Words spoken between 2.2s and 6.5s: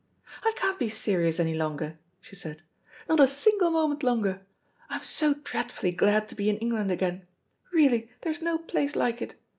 she said; "not a single moment longer. I'm so dreadfully glad to be